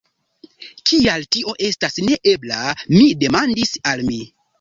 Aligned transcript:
"Kial 0.91 1.25
tio 1.35 1.53
estas 1.67 1.99
neebla?" 2.05 2.63
mi 2.95 3.05
demandis 3.25 3.75
al 3.93 4.03
mi. 4.09 4.19